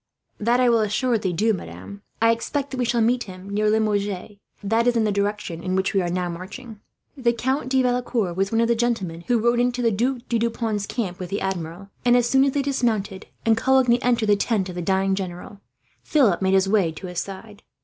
[0.39, 2.01] "That I will assuredly do, madam.
[2.23, 4.37] I expect that we shall meet him near Limoges.
[4.63, 6.79] That is the direction in which we are now marching."
[7.15, 10.39] The Count de Valecourt was one of the gentlemen who rode into the Duc do
[10.39, 14.29] Deux Ponts' camp with the Admiral and, as soon as they dismounted, and Coligny entered
[14.29, 15.61] the tent of the dying general,
[16.01, 17.61] Philip made his way to his side.